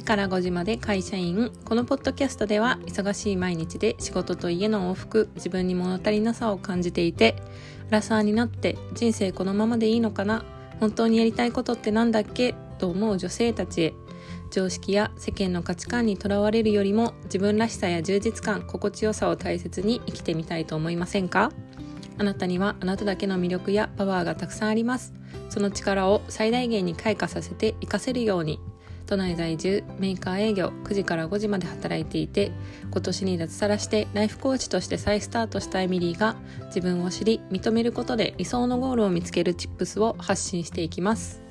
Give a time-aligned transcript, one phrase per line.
[0.00, 1.52] 時から5時まで会社員。
[1.66, 7.36] このポッドキャストでは忙しい毎日で仕事と家の往復自分に物足りなさを感じていて
[7.90, 10.42] ラサーになって人生このままでいいのかな？
[10.80, 12.54] 本当にやりたいことってなんだっけ？
[12.78, 13.94] と思う女性たちへ。
[14.50, 21.52] 常識や世間の価値観にとらわれるよりも自分らしさや充実感心地よさを大切に生きてみたいと思いませんか？
[22.16, 25.12] あなたにはあなただけの魅力やパワーがたくさんあります。
[25.50, 28.60] その力を最大限に開花させて活かせるように。
[29.10, 32.52] 都内在住メーカー営業9時から5時まで働いていて
[32.92, 41.49] 今年に脱サラしてライフコーチとして再スタートしたエミリーが自分を知り認めることで理想のゴールを見つけるチップスを発信していきます。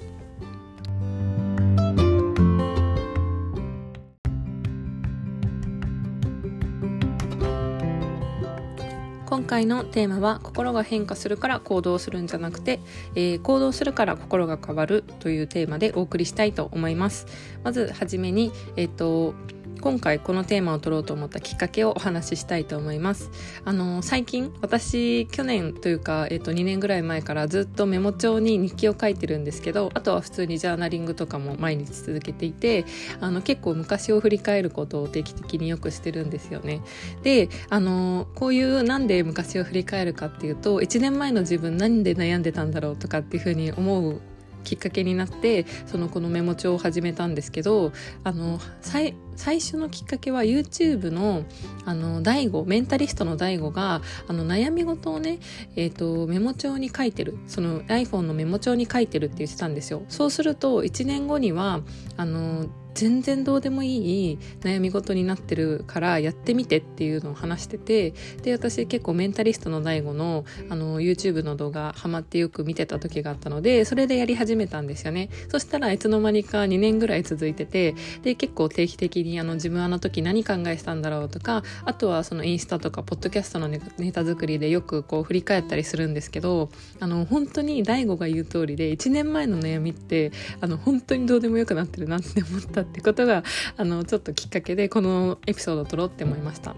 [9.50, 12.80] 回のテーマは心が変化するから行動するんじゃなくて、
[13.16, 17.26] えー、行動するから心が変わるというテーマでお送りしたいと思います。
[17.64, 19.34] まずはじめにえっ、と
[19.82, 23.32] 今回このテーマを取ろうと思ったきっかけをお話ししたいと思います。
[23.66, 32.86] あの、最近、私、去年というか、えっと、2年ぐらい前からずっとメモ帳に日記を書いてるんですけど、あとは普通にジャーナリングとかも毎日続けていて、
[33.22, 36.82] あの、結構昔を振り返ることを定期的によくしてるんですよね。
[37.24, 44.22] で、あの、こういうなんで昔を振り返るかっていうと、1年前の自分何で悩んでたんだろうとかっていうふうに思う
[44.70, 47.92] きっかけになってそのこのメモ帳を始めたんですけど
[48.24, 49.16] あの最
[49.60, 51.44] 初のきっかけは YouTube の
[51.86, 55.40] あの大悟メンタリストの大悟があの悩み事をね、
[55.76, 57.38] えーと、メモ帳に書いてる。
[57.48, 60.04] その iPhone のメモ帳に書いてるって言ってたんですよ。
[60.08, 61.82] そうすると1年後には
[62.18, 62.68] あの
[63.00, 68.14] 全然どうでもいい悩み事になってるからやってみてっていうのを話してて
[68.44, 75.30] で私結構メンタリストの大悟のあの YouTube の動画ハマってよく見てた時があったのでそれでやり始めたんですよね。
[75.48, 83.80] そしたらいつの間にか2年ぐらい続いててで結構定期的にあの自分あの時何考えしたんだろうとかあとはそのインスタとかポッドキャストのネ
[84.12, 93.44] タ作りでよくこう振り返ったりするんですけどあの本当に大悟が言う通りで1年前の悩みってあの本当にどうでもよくなってるなって思ったってことが
[93.78, 96.76] あのちょっときっかけでこのエピソードを撮ろうって思いました。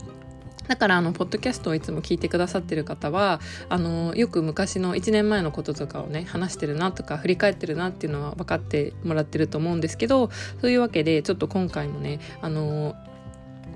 [0.67, 10.29] だからあのポッドキャストをいつも聞いてくださってる方はあのよく昔の1年前のこととかをね話してるなとか振り返ってるなっていうのは分かってもらってると思うんですけど
[10.61, 12.95] そういうわけでちょっと今回もねあの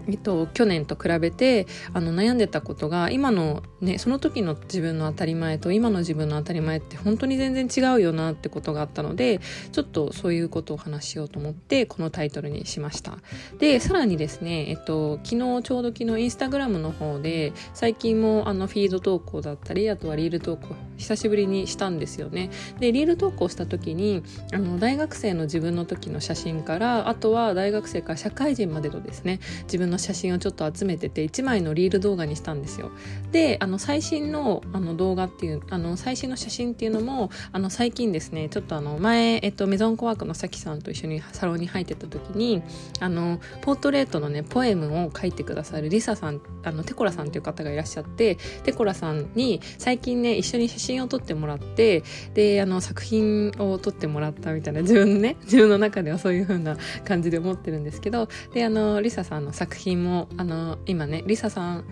[0.07, 9.39] えっと、去年と比べてあの悩んでたことが今のねその時の自分の当たり前と今の自分の当たり前って本当に全然違うよなってことがあったので
[9.71, 13.17] ちょっとそういうことを話しようと思ってこのタイトルにしました。
[13.59, 22.49] でさらにですね、えっと、昨日ちょうど昨日インスタグラムの方で最近もあのフィード投稿だったりあとはリール投稿久しぶりにしたんですよね。
[22.79, 24.23] でリール投稿した時に
[24.53, 32.91] あの大学生の自分の時の写真からあとは大学生から社会人までのですね自分の写真をちょっと集めてて1枚のリール動画にしたんですよ。
[33.31, 42.61] であの最新のあの動画っていうあの最新の写真っていうのもあの最近ですねちょっとあの前、えっと、メゾンコワークのさきさんと一緒にサロンに入ってた時に
[42.99, 61.85] あのポートレートのねポエムを書いてくださるリサさんあのテコラさんっていう方がいらっしゃってテコラさんに最近ね一緒に写真を撮ってもらってであの作品を撮ってもらったみたいな自分ね自分の中ではそういう風な感じで思ってるんですけどであのリサさんの作品もあの今ねリサさん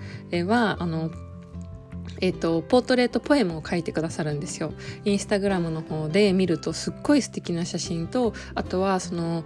[0.48, 1.12] はあの
[2.22, 4.72] えっ、と、ポートレートポエムを書いてくださるんですよ。
[5.04, 9.44] インスタグラムの方で見るとすっごい素敵な写真と、あとはその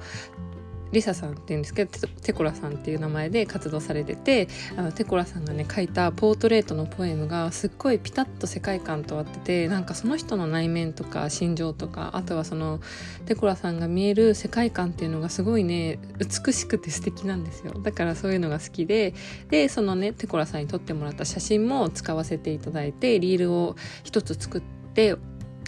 [0.92, 12.80] リサさんっていうんですけどテコラさんっていう名前で活動されててあのテコラさんがね書いたポートレートのポエムがすっごいピタッと世界観と合っててなんかその人の内面とか心情とかあとはその
[13.26, 17.74] テコラさんが見える世界観っていうのがすごいね美しくて素敵なんですよ。
[17.80, 19.14] だからそういうのが好きで
[19.50, 24.62] でそのねテコラさんに撮ってもらった写真も使わせていただいてリールを一つ作っ
[24.94, 25.16] て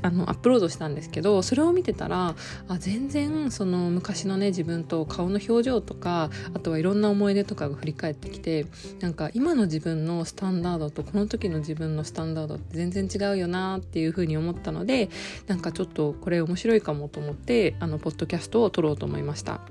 [0.01, 2.35] あのアップロードしたんですけどそれを見てたら
[2.67, 8.65] あ全然その昔のね自分と顔の表情とかあとはいろんな思い出とかが振り返ってきて
[8.99, 15.09] なんか今の自分のスタンダードとこの時の自分のスタンダードって全然違うよなっていうふうに思ったので
[15.47, 19.61] なんかちょっとこれ面白いかもと思ってあのポッドキャストを撮ろうと思いました。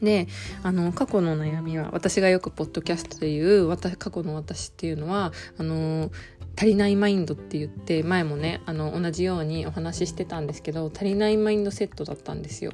[0.00, 0.28] で
[0.62, 6.10] あの過去の悩みは私がよくポッドキャストで言う私過去の私っていうのはあの
[6.56, 12.72] 足りないマインドって言って前もねあの同じようにお話ししてたんですけど足りないマインドセットだったんですよ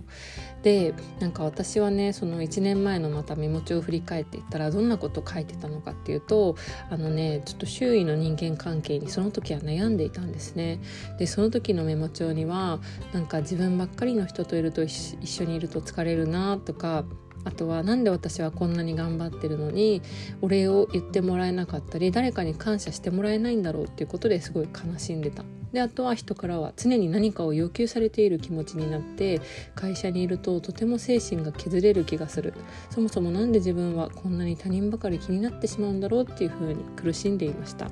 [0.62, 6.56] でなんか私はねその1年前のまたメモ帳を振り返っていったらどんなこと書いてたのかっていうと
[6.90, 10.80] あのねちょっと周囲の人間関係にその時は悩んでいたんですね。
[11.18, 12.80] でその時のメモ帳には
[13.12, 17.04] なんか自分ばっかりの人といると一緒にいると疲れるなとか
[17.46, 20.02] あとは何で私はこんなに頑張ってるのに
[20.42, 25.44] お礼を言ってもらえなかったり誰かに感謝してもらえないんだろうっていうことですごい悲しんでた。
[25.72, 29.40] であとは人からは常に何かを要求されている気持ちになって
[29.74, 32.54] 会社にいるととても精神が削れる気がする
[32.88, 37.90] そもそも何で自分はこんなに他人ばかり気になってしまうんだろうっていうふうに苦しんでいました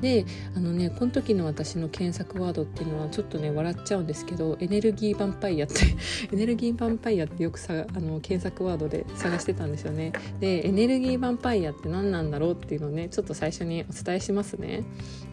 [0.00, 0.24] で
[0.56, 5.74] あのねこの時の私の検索ワードっていうのはちょっとね笑っちゃうんですけどエネルギーヴァンパイアって
[6.32, 10.12] エネルギーヴァンパイアってよくさあの検索ワードで探してたんですよね。
[10.40, 14.84] でエネルギーヴァンパイアって何なんだろうっていうのをねちょっと最初にお伝えしますね。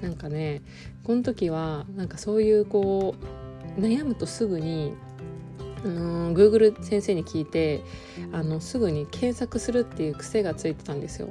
[0.01, 0.61] なんかね
[1.03, 3.15] この時はなんかそういうこ
[3.77, 4.93] う悩むとすぐに
[5.88, 7.84] あの Google 先生に聞いて
[8.31, 11.30] あのすぐに検索するっていう癖がついてたんですよ。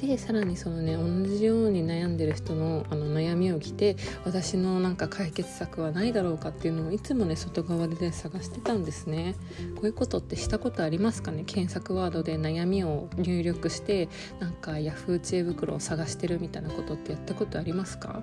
[0.00, 9.34] でさらにそのね同じように悩んでる人のあの悩みを聞いて私のなんか解決策はないだろうかっていうのをいつもね外側で、ね、探してたんですね。
[9.74, 11.42] こういうことってしたことありますかね？
[11.44, 14.08] 検索ワードで悩みを入力して
[14.40, 18.22] なんか Yahoo 知恵袋を探してるみたいなことってやったことありますか？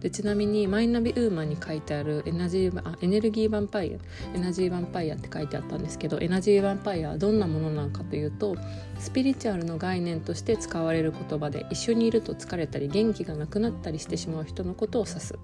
[0.00, 8.56] でちなみにマイナビウーマンに書いてあるエナジーあエネルギーヴァンパイアエナジーヴァンパイアって書いてあったんですけどエナジーヴァンパイアはどんなものなのかというと
[8.98, 15.38] スピリチュアルの概念として使われる言葉で一緒にいると疲れたり元気がなくなったりしてしまう人のことを指す。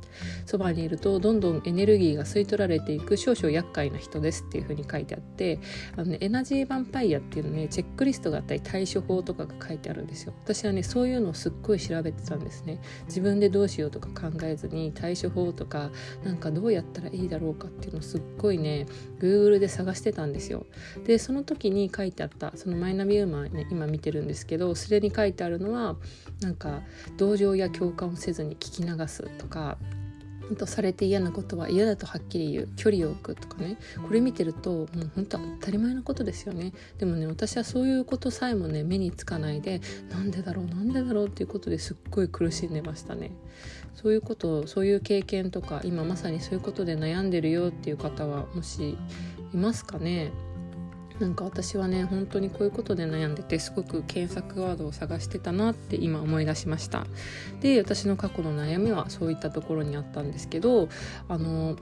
[0.46, 5.60] そばにいるとどんどんエネルギーが吸い取られていく少々厄介な人ですっていうふうに書いてあって
[5.96, 10.32] あの、ね、エナジーヴァンパイアっていうのねチェックリストがあったり対処法とかが書いてあるんですよ。
[10.44, 12.80] 私はねそういうのをすっごい調べてたんですね。
[13.06, 15.90] 自分でどうしようとか考えずに対処法とか
[16.24, 18.86] なんかどうやったらいいだろうかっていうのをすっごいね
[19.18, 20.66] Google で探してたんですよ。
[21.04, 25.96] でその時に書いてあったそのマイナビウーマンね今見てるんですけどそれに書いてあるのは
[26.40, 26.82] なんか
[27.16, 29.78] 同情や共感をせずに聞き流すとか
[30.56, 33.78] とされて嫌なことは嫌だとはっきり言う距離を置くとかね。
[34.06, 36.72] これ見てるともう本当当たり前のことですよね。
[36.98, 39.80] でもね私はそういうことさえもね目につかないで
[40.10, 43.30] なんでだろうなんでだろうっていうことですっごい苦しんでましたね。
[43.94, 48.98] そういうことそういう経験とか今まさにそういうことで悩んでるよっていう方はもし
[49.52, 50.30] いますかね。
[51.20, 57.06] なんか私はね本当にこういうことで悩んでてすごく検索ワードを探してたなって今思い出しました。
[57.60, 60.88] で私の過去の悩みはそういったところにあったんですけど
[61.28, 61.76] あの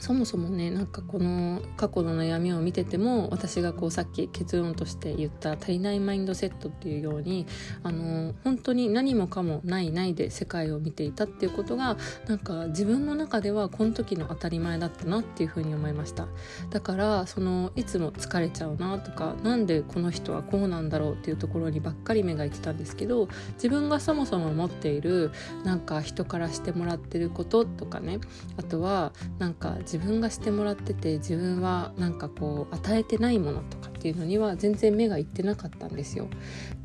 [0.00, 7.46] そもそもねなんかこの過去の悩みを見てても私がこうさっき結論として言った足りないマインドセットっていうように
[7.82, 11.96] あの本当に何もかもないないで世界を見ていたっていうことが
[12.28, 16.26] なんか自分の中ではこの時の当たり前だったなっていうふうに思いました。
[16.70, 25.32] だからそのいつも疲れちゃうなとかなんでこの人はこうなんだろうっていうところにばっかり目がいってたんですけど自分がそもそも持っている
[25.64, 28.20] なんか人からしてもらってることとかね
[28.56, 36.28] あとはなんか自分がしてもらってて自分はなんかこう与えてないものとかっていうのには全然目がいってなかったんですよ。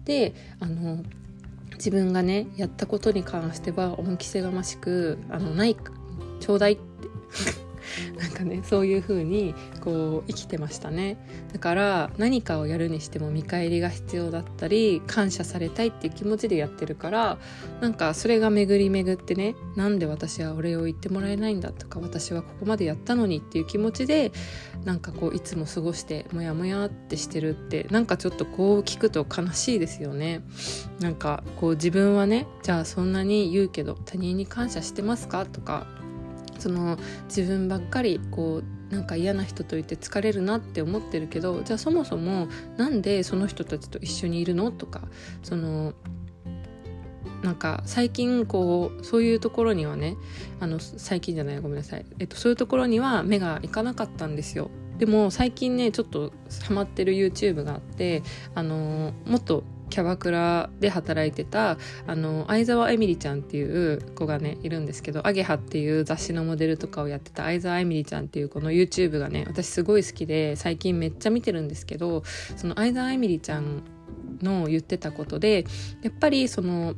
[0.06, 1.04] であの
[1.74, 5.76] 自分がねやったことに関しては恩着せがましく「あのない
[6.40, 6.82] ちょうだい」って
[8.18, 11.18] なんかねそういう風にこう生きてましたね。
[11.54, 17.38] だから何かをやるにしても見返りが必要だったり感謝されたいっていう気持ちでやってるから
[17.82, 24.32] なんかそれが巡り巡ってねなんで私はお礼を言ってもらえないんだとか私はここまでやったのにっていう気持ちで
[24.86, 30.42] なんかこういつも過ごしてモヤモヤってしてるってなんかちょっとこう聞くと悲しいですよね。
[31.00, 35.88] なんかこう自分はねじゃあそんなに言うけど他人に感謝してますかとか
[36.62, 45.02] その自分ばっかりこうなんか嫌な人といて疲れるなって思ってるけどじゃあそもそもなんでその人たちと一緒にいるのとか
[45.44, 45.94] その
[47.42, 50.16] なんか最近こうそういうところにはね
[50.60, 54.70] あの最近じゃないごめんなさい、えっと、そういうところには目がいかなかったんですよ。
[55.00, 58.22] でも最近ねちょっとハマってる YouTube があって
[58.54, 72.24] あのもっとキャバクラで働いてたあの相沢エミリちゃんっていう子がねいるんですけど「アゲハ」っていう雑誌のモデルとかをやってた相沢エミリちゃんっていうこの YouTube がね私すごい好きで最近めっちゃ見てるんですけど
[72.56, 73.84] その相沢エミリちゃん
[74.42, 75.66] の言ってたことで
[76.02, 76.96] やっぱりその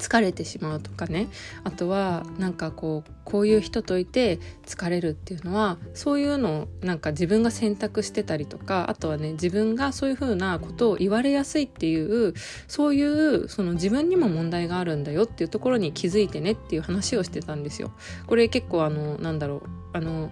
[0.00, 1.28] 疲れてしまうとかね
[1.62, 12.34] あとはなんかこうこういう人といて疲れるっていうのはそういうのをなんか自分が選択してたりとかあとはね自分がそういうふうなことを言われやすいっていう
[12.66, 17.92] そういうその自分にも問題があるんだよっていうところに気づいてねっていう話をしてたんですよ。
[18.26, 20.30] これ結構あのなんだろうあの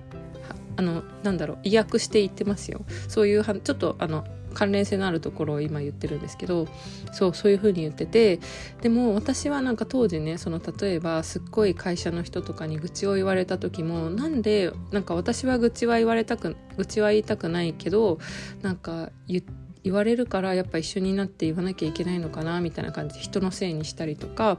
[0.76, 4.24] あのなんだろう意訳して言ってますよそういうちょっとあの
[4.58, 6.66] 関連性のあるところを今言ってるんですけど
[7.12, 8.40] そうそういう風に言ってて
[8.82, 18.18] でも私はなんか当時ねその例えばすっごい会社の人とかに愚痴を言われた時もなんでなんか私は愚痴は言われたく愚痴は言いたくないけど
[18.62, 19.44] なんか言
[19.84, 24.58] 言われるからやっぱ一緒になって言わなきゃいけないのかなみたいな感じで人のせいにしたりとか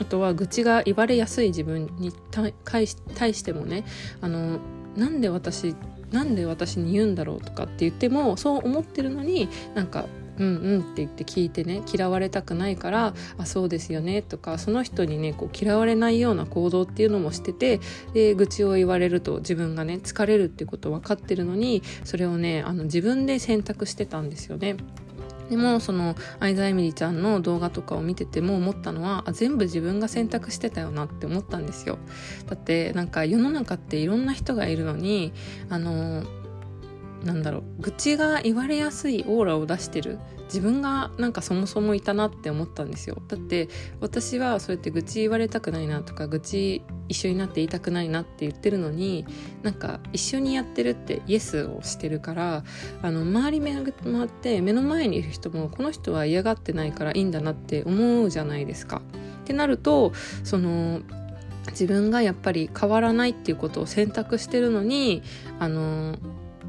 [0.00, 3.84] あとは愚痴が言われやすい自分に対してもね
[4.20, 4.60] あの
[4.96, 5.74] なんで私
[6.10, 10.06] なんで私に言うんだろうとかって言ってもそう思ってるのになんか
[10.40, 17.80] うんうんって言って聞いてね嫌われたくないからあそうですよねとかその人にねこう嫌われないような行動っていうのもしてて
[18.14, 24.76] で愚痴を言われると自分がね疲れるっていうこと分かってるのにそれをねあの自分で選択してたんですよね。
[25.50, 31.98] でもその相沢エミリちゃんの動画とかを見てても思ったのは全部自分が選択してたよなって思ったんですよ。
[32.46, 35.32] だってなんか世の中っていろんな人がいるのに
[35.68, 36.24] あの
[37.24, 43.68] なんだろう愚痴が言われやすいオーラを出してる自分がなんかそもそもいたなって思ったんですよだって
[44.00, 49.24] 私はそうやって愚痴言われたくないなとか愚痴一緒になって言いたくないなって言ってるのに
[49.62, 52.64] なんか一緒にやってるってイエスをしてるから
[53.02, 59.02] あの周り目回って目の前にいる人もこの人は嫌がってないからいいんだなって思うじゃないですか。
[59.42, 60.12] ってなると
[60.44, 61.00] その
[61.70, 65.22] 自分がやっぱり変わらないっていうことを選択してるのに
[65.58, 66.16] あの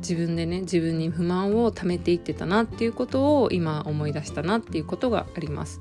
[0.01, 5.79] 自分でね自分に不満を溜めていってたなっていうことを今思い出したなっていうことがあります。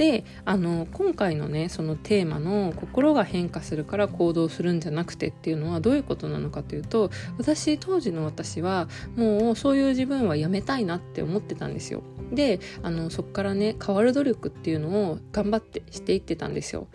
[0.00, 12.02] であの今回のねそのテーマの「心が変化するから行動するんじゃなくて」っていうのはどういうことなのかというと私当時の私はもうそういう自分はやめたいなって思ってたんですよ。
[12.32, 16.86] であのそこからね変わる努力っていうのを頑張ってしていってたんですよ。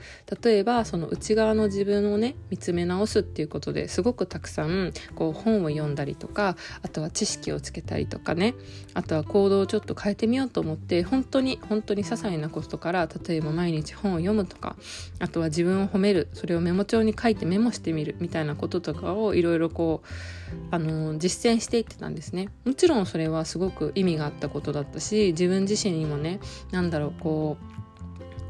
[0.41, 8.55] 例えばその内側の自分をね見つめ直すっていうことですごくたくさんこう本を読んだりとかあとは知識をつけたりとかね
[8.93, 12.94] あとは行動をちょっと変えてみようと思って本当に本当に些細なことから
[13.27, 14.75] 例えば毎日本を読むとか
[15.19, 22.49] あとは自分を褒めるそれをメモ帳に書いてメモしてみるみたいなこととかをいろいろこうあの実践していってたんですね。
[22.63, 26.39] もちろんそれはすごく意味があったことだったし自分自身にもね
[26.71, 27.75] 何だろうこう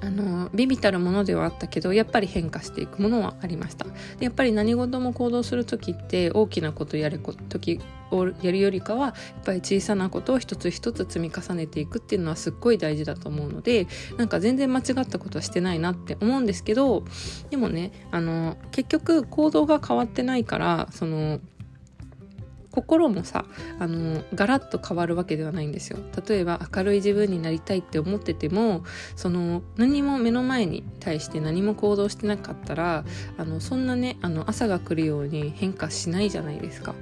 [0.05, 3.87] あのビビたるものではあったけどやっぱり変化していくものはありました。
[4.19, 7.79] やっぱり何事も行動する時って大きなことやる時
[8.11, 9.13] をやるよりかはやっ
[9.45, 17.03] ぱり小さなことを一つ一つ積み重ねていくっていうのはすっごい大事だと思うのでなんか全然間違ったことはしてないなって思うんですけど
[17.49, 21.39] でもねあの結局行動が変わってないからその
[22.75, 23.45] 心もさ
[23.79, 28.83] あのガラッと変わるわけではないんですよ例えば明るい自分になりたいって思ってても
[29.15, 33.05] その何も目の前に対して何も行動してなかったら
[33.37, 36.93] あのそんなねあの朝が来るように変化しないじゃないですか。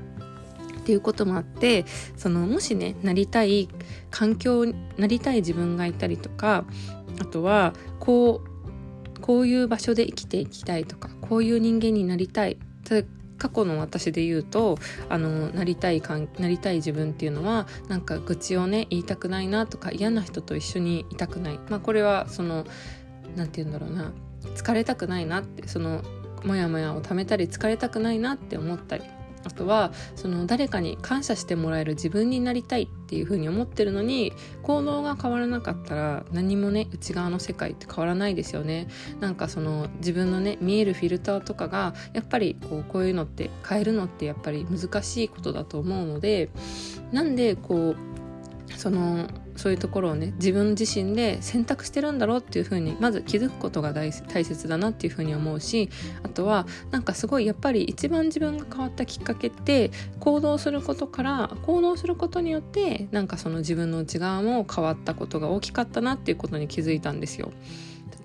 [0.84, 1.86] っていうこともあって
[2.18, 3.70] そのもしねなりたい
[4.12, 4.66] 環境
[4.98, 6.66] なりたい自分がいたりとか
[7.22, 12.58] あとはこうこういう場所で生きていきたいとかこういう人間になりたい。
[13.40, 14.78] 過去の私で言うと
[15.10, 21.60] あのなりたいかんなりたい自分っていうのはなんか愚痴をね言いたくないなとか嫌な人と一緒にいたくない。
[21.70, 22.66] まあこれはその
[23.36, 24.14] 何て言うんだろうな。
[24.56, 26.04] 疲れたくないなってその
[26.46, 29.04] モヤモヤをためたり疲れたくないなって思ったり。
[29.46, 38.88] あとはその誰かに感謝してもらえる自分になりたいっていうふうに思ってるのに行動が変わらなかったら何もね内側の世界って変わらないですよね。
[39.20, 46.50] なんかその自分のね見えるフィルターとかがやっぱりこうこういうのって変えるのってやっぱり難しいことだと思うので
[47.12, 49.28] なんでこうその
[49.64, 55.90] そういうところをね自分自身で選択してるんだろうっていうふうにまず気づくことが大切だなっていうふうに思うし
[56.22, 67.54] あとはなんかすごいやっぱり一番自分が変わったきっかけって行動することから行動することによってなんかその自分の内側も変わったことが大きかったなっていうことに気づいたんですよ。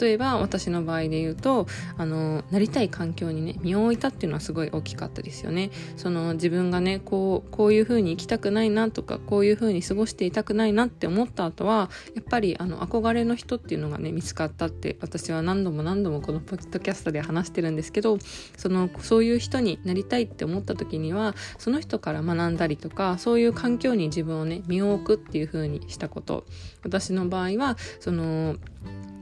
[0.00, 1.66] 例えば私の場合で言うと
[1.96, 5.70] あのなりたい環境にね身を置いたっていうのはすごい大きかったですよね。
[5.96, 18.18] その自分がねこうこういう風に生きたくないなとかこういう風に過ごしていたくないなって思った後はやっぱりあの憧れの人っていうのがね見つかったって私は何度も何度もこのポッドキャストで話してるんですけど
[18.56, 26.44] そのそういう人になりたいって思った時にはその人から学んだりとかそういう環境に自分をね身を置くっていう風にしたこと。
[26.84, 28.56] 私の場合はその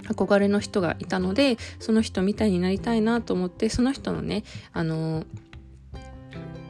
[0.08, 5.24] 憧れの人がいたのでその人みたいになりたいなと思ってその人のねあの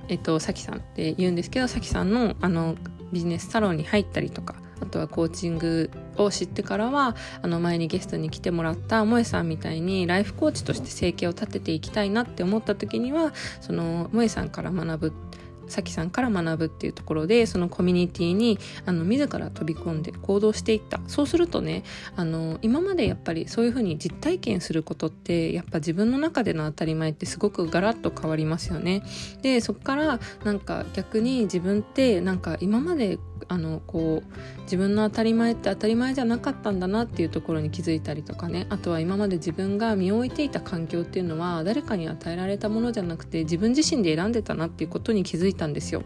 [0.08, 2.76] えっとさきさんって言うんですけどさきさんのあの
[3.12, 15.12] ビジネスサロンに入ったりとかあとはコーチングを知ってからはあの前にゲストに来てもらった萌さんみたいにライフコーチとして生計を立てていきたいなって思った時にはその萌さんから学ぶ
[15.68, 21.82] さきさんから学ぶっていうところでそのコミュニティにあの自ら飛び込んで行動していったそうするとね
[22.16, 29.02] あの今までやっぱりそういうふうに実体験することってやっぱ自分の中での当たり前ってすごくガラッと変わりますよね。
[29.42, 46.02] でそっからなんか逆に自分ってなんか今まであのこう自分の当たり前って当たり前じゃなかったんだなっていうところに気づいたりとかねあとは今まで自分が身を置いていた環境っていうのは誰かに与えられたものじゃなくて自分自身で選んでたなっていうことに気づいたんですよ。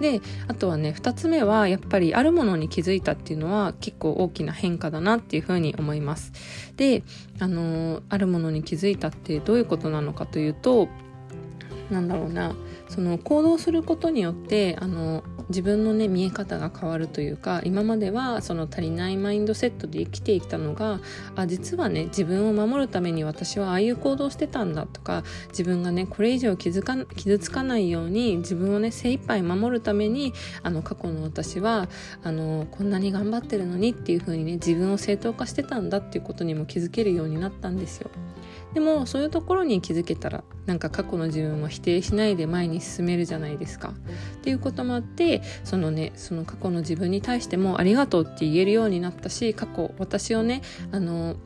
[0.00, 6.32] であとはね2つ目はやっぱりあるものに気づいたっていうのは結構大きな変化だなっていうふうに思います。
[6.76, 7.04] で
[7.38, 10.88] あのあるものに気づいたってどういうことなのかというと
[11.90, 12.54] なんだろうな
[12.92, 21.00] その行動することによってあの自分のね見え方が変わるというか今まではその足りないマインドセットで生きてきたのが
[21.34, 31.88] あ実はね自分を守るために私はああいう行動してたんだとか自分がねこれ以上傷か傷つかないように自分をね精一杯守るためにあの過去の私は
[32.22, 38.10] あのこんなに頑張ってるのにっていう風にね自分を正当化してたんだっていうことにも気づけるようになったんですよ。
[38.74, 43.90] でもそういうところに気づけたらなんか過去の自分を否定しないで前に進めるじゃないですか。
[43.90, 51.36] っていうこともあってそのねその過去の自分に対してもありがとうって言えるようになったし過去私をねあの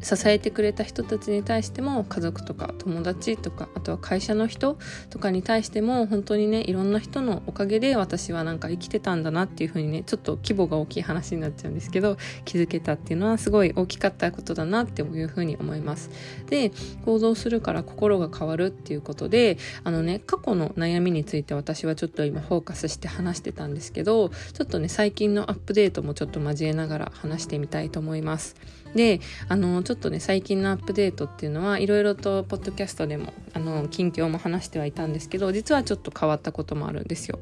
[0.00, 4.78] 支えてくれた人たちに対しても家族とか友達とかあとは会社の人
[5.10, 16.10] とかに対しても本当にねいろんな人のおかげで私はなんか生きてたんだなっていうふうにねちょっと規模が大きい話になっちゃうんですけど気づけたっていうのはすごい大きかったことだなっていうふうに思います。
[16.48, 16.72] で
[17.04, 28.56] 行動するから心が変わるっていうことであのね過去の悩みについて私はちょっと今フォーカスして話してたんですけどちょっとね最近のアップデートもちょっと交えながら話してみたいと思います。
[28.94, 37.38] であのちょっとね最近のアップデートっていうのはいろいろとポッドキャストでもあの近況も話してはいたんですけど実はちょっと変わったこともあるんですよ。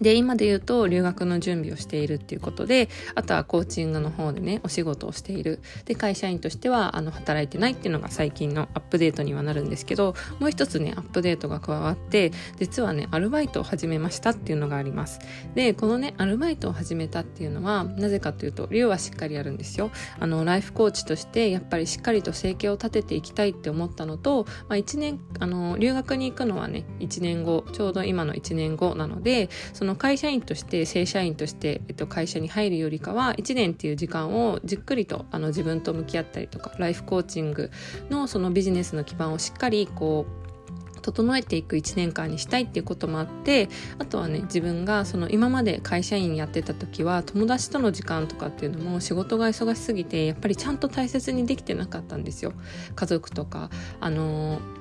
[0.00, 5.60] で今で言うと留学の準備をしているっていうことであとはコーチングの方でねお仕事をしている。
[5.84, 15.20] で会社員としてはあの働いてないっていうのが最近のアップデートにはなるんですけどもう一つねアップデートが加わって実はねアルバイトを始めましたっていうのがあります。
[15.54, 19.90] でこのねアルバイトを始めたっていうのはなぜかというと理由はしっかりあるんですよ。
[20.18, 37.70] あのライフコーチとしてやっぱりしっかりと生計を立てていきたいって思ったのと、まあ、1年あの留学に行くのはね1年後ちょうど今の1年後なのでその会社員として正社員として、えっと、会社に入るよりかは1年っていう時間をじっくりとあの自分と向き合ったりとかライフコーチング
[38.10, 52.52] のそのビジネスの基盤をしっかりこう整えていく1年間にしたいっていうこともあってあとはね自分がその今まで会社員やってた時は友達との時間とかっていうのも仕事が忙しすぎてやっぱりちゃんと大切にできてなかったんですよ。
[52.94, 54.79] 家族とかあのー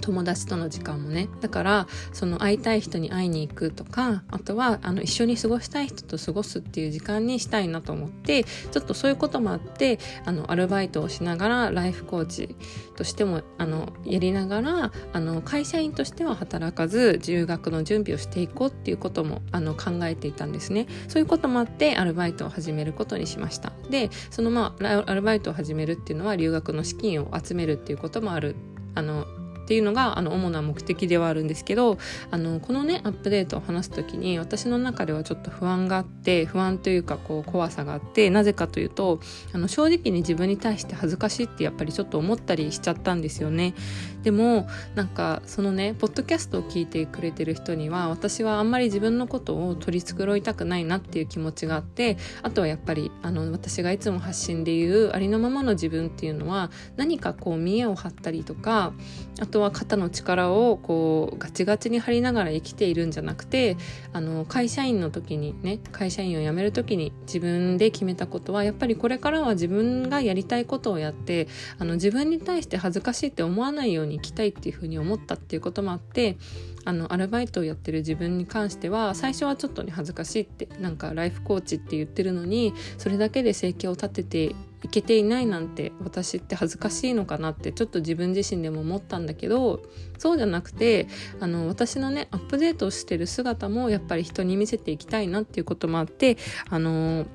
[0.00, 1.28] 友達との時間もね。
[1.40, 12.56] だからその会いたい人に会いに行くとかあとはあの一緒に過ごしたい人と過ごすっていう時間にしたいなと思ってちょっとそういうこともあってあのアルバイトをしながらライフコーチ
[12.96, 20.86] としてもあのやりながらあの会社員としては働かず留学の準備をしていこうっていうこともあの考えていたんですね。
[21.08, 23.72] そういうこともあってアルバイトを始めることにしました。
[23.90, 28.56] でそのまあアルバイトを始めるっていうのは留学の資金を集めるっていうこともある
[28.94, 29.26] あの
[29.66, 31.98] っていうのがあの主な目的ではあるんですけど
[32.30, 39.18] あのこのねアップデートを話す時に私の中ではちょっと不安があって不安というかこう怖さがあってなぜかというと
[39.52, 43.74] あの正直に自分に対して恥ずかしいってやっぱりちょっと思ったりしちゃったんですよね。
[44.22, 58.92] でもなんかそのねポッドキャストを聞いてくれてる人には私はあんまり自分のことを取り繕いたくないなっていう気持ちがあってあとはやっぱりあの私がいつも発信で言うありのままの自分っていうのは何かこう見栄を張ったりとか
[59.40, 63.78] あととは肩の力をこうガチガチに張りながら生きているんじゃなくて
[64.12, 76.36] あの会社員の時にね会社員を辞める時に自分で決めたことはやっぱりこれからは自分がやりたいことをやってあの自分に対して恥ずかしいって思わないように生きたいっていうふうに思ったっていうこともあって
[76.84, 84.54] あのアルバイトをやってる自分に関しては最初はちょっとね恥ずかしいってなんかライフコーチって言ってるのにそれだけで生計を立てて
[84.86, 89.82] いけていないなんて私って恥ずかしいのかなってちょっと自分自身でも思ったんだけど
[90.16, 91.08] そうじゃなくて
[91.40, 96.36] あの私のねアップデートをしてる姿もやっぱり人に見せていきたいなっていうこともあって
[96.70, 97.26] あの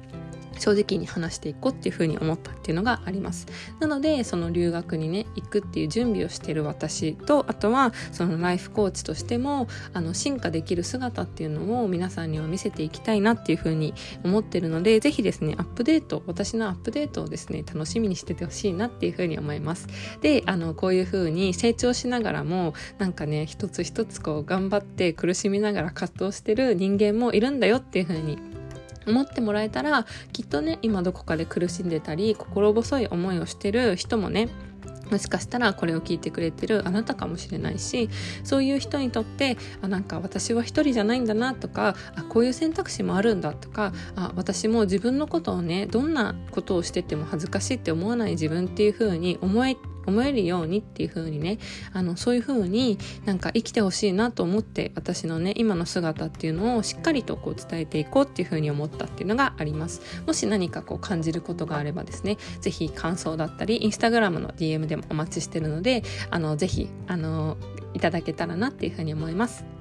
[0.59, 3.47] 正直に話していこうっていうふうに思ったっていうのがあります。
[3.79, 19.87] なのでその留学にね行くっていう準備をしてる私とあとはそのライフコーチとしてもあの進化できる姿っていうのを皆さんには見せていきたいなっていうふうに思ってるのでぜひですねアップデート私のアップデートをですね楽しみにしててほしいなっていうふうに思います。
[20.21, 28.50] であのこういうふうに成長しながらもなんかね一つ一つこう頑張って苦しみながら葛藤してる人間もいるんだよっていうふうに
[29.07, 34.49] 思ってもらえたらきっとね今どこかで苦しんでたり心細い思いをしてる人もね
[35.11, 38.09] もしかしたらこれを聞いてくれてるあなたかもしれないし
[38.43, 51.59] そういう人にとってあなんか私は一人じゃないんだなとかあこういう選択肢もあるんだとかあ私も自分のことをねどんなことをしてても恥ずかしいって思わない自分っていう風に思え思えるようにっていう風にね
[51.93, 60.01] あのそういう風になんか生きてほしいなと思って私のね今の姿っていうのをしっかりとこう伝えていこうっていう風に思ったっていうのがあります。
[60.25, 67.57] もし何かこう感じることがあればですね是非感想だったりインスタグラムの DM でもお待ちしてるのであの是非あの
[67.93, 69.80] いただけたらなっていう風に思います。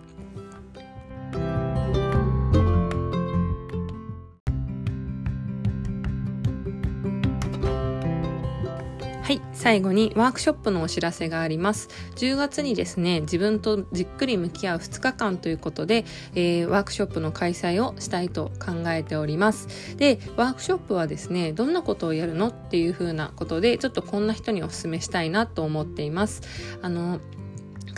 [9.30, 11.88] はい最後にワークショップのお知らせがあります。
[12.16, 19.96] 10月にですね自分とじっくり向き合う2日間ということで、えー、ワークショップの開催をしたいと考えております。
[19.96, 26.42] でワークショップはですねどんなことをやるのっていうふうなことでちょっとこんな人にお勧めしたいなと思っています。
[26.82, 27.20] あの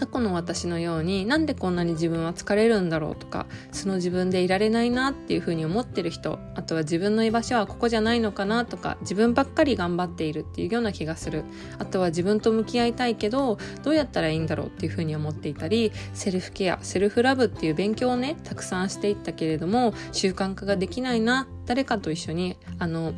[0.03, 11.45] 過去の私のようになんでこんなに自分は疲れるんだろうとかその自分でいられないなっていうふうに思ってる人あとは自分の居場所はここじゃないのかなとか自分ばっかり頑張っているっていうような気がする。
[11.79, 23.13] あとは自分と向き合いたいけどどうやったらいいんだろうっていうふうに思っていたりセルフケアセルフラブっていう勉強をねたくさんしていったけれども習慣化ができないな誰かと一緒にあの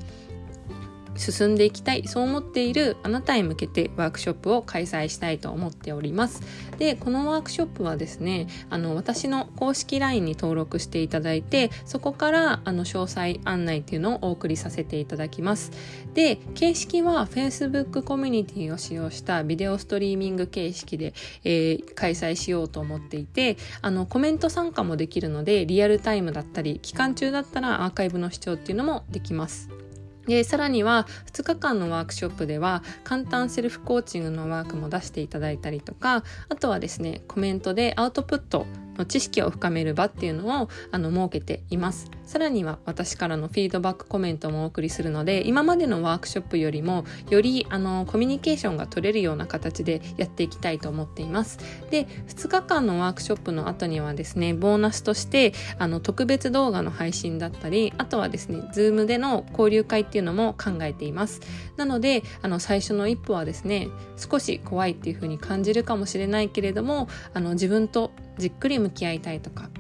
[1.17, 6.43] 進んでいきたいそう思っているあなたへ向けてワークショップを開催したいと思っております。
[6.79, 15.73] でこのワークショップはですねあの私の公式 LINE に登録していただいてそこからあの詳細案内っていうのをお送りさせていただきます。
[16.15, 29.84] で形式は Facebook コミュニティを使用したビデオストリーミング形式で、えー、開催しようと思っていてあのコメント参加もできるのでリアルタイムだったり期間中だったらアーカイブの視聴っていうのもできます。
[30.27, 42.11] でさらには2日間のワークショップでは簡単セルフコーチングのワークも出していただいたりとかあとはですねコメントでアウトプットの知識を深める場っていうのをあの設けています。
[42.25, 51.59] さらには私からのフィードバックコメントもお送りするので今までのワークショップよりもよりあのコミュニケーションが取れるような形でやっていきたいと思っています。
[51.91, 61.41] で2日間のワークショップの後にはですねボーナスとしてあの特別動画の配信だったりあとはですね Zoom での交流会っていうのも考えています。
[61.77, 69.71] なのであの最初の一歩はですね少し怖いっていう風に感じるかもしれないけれどもあの自分とじっくり向き合いたいとか。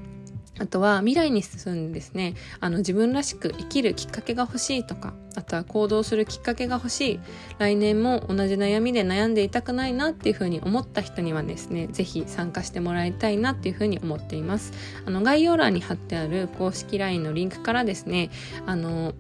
[0.60, 7.20] あとは未来に進んでですねあの自分らしく生きるきっかけが欲しいとかあとは行動するきっかけが欲しい。
[7.58, 14.72] 来年も同じ悩みで悩んでいたくないなっていうふうに思った人にはですね是非参加してもらいたいなっていうふうに思っています。
[15.04, 18.30] あの概要欄に貼ってある公式 LINE のリンクからですね
[18.64, 19.12] あの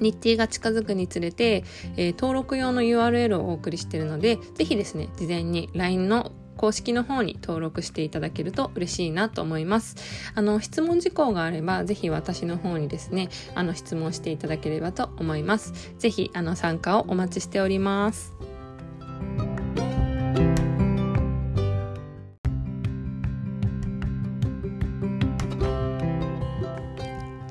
[0.00, 1.64] 日程が近づくにつれて、
[1.96, 9.96] えー、登録用の URL をお送りしているので、ぜひですね、事前に LINE の公式の方に登録していただけると嬉しいなと思います。
[10.34, 15.94] あの、質問事項があれば、ぜひ私の方にですね、あの、質問していただければと思います。
[15.98, 18.34] ぜひ、あの、参加をお待ちしております。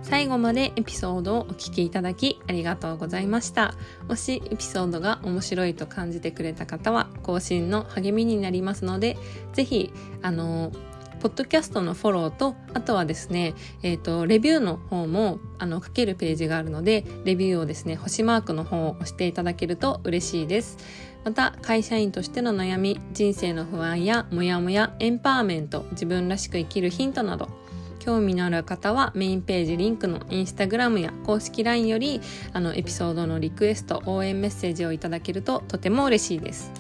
[0.10, 3.76] 最後までエピソードをお聞きいただきありがとうございました。
[4.08, 9.18] もしエピソードが面白いと感じてくれた方は更新の励みになりますので、
[9.54, 9.94] ぜひ、
[10.24, 10.72] あの、
[11.20, 20.78] ポッドキャストのフォローと、あとはですね、えっ、ー、と、レビューの方も、あの、書けるページがあるので、レビューをですね、星マークの方を押していただけると嬉しいです。
[21.24, 27.50] また、会社員としての悩み、人生の不安やモヤモヤ、エンパワーメント、自分らしく生きるヒントなど、
[28.00, 32.22] 興味のある方はメインページリンクのインスタグラムや公式 LINE より
[32.54, 36.72] あのエピソードのリクエスト応援メッセージをいただけるととても嬉しいです。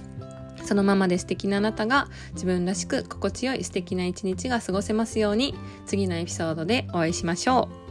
[0.63, 5.55] そのままで素敵なあなたが自分らしく心地よい素敵な一日が過ごせますように。
[5.86, 7.88] 次のエピソードでお会いしましょう。